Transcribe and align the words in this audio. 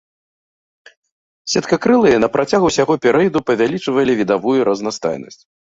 Сеткакрылыя 1.53 2.23
на 2.23 2.31
працягу 2.37 2.65
ўсяго 2.71 2.93
перыяду 3.07 3.45
павялічвалі 3.51 4.11
відавую 4.23 4.59
разнастайнасць. 4.73 5.43